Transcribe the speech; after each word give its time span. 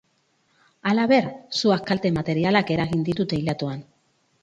Halaber, 0.91 1.27
suak 1.59 1.85
kalte 1.91 2.13
materialak 2.17 2.75
eragin 2.79 3.09
ditu 3.11 3.31
teilatuan. 3.37 3.89